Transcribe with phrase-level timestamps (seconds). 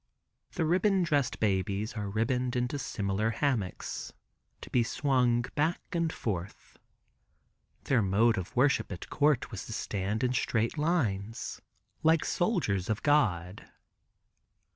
[0.53, 4.11] The ribbon dressed babies are ribboned into similar hammocks,
[4.61, 6.79] to be swung back and forth.
[7.83, 11.61] Their mode of worship at court was to stand in straight lines,
[12.01, 13.69] like soldiers of God.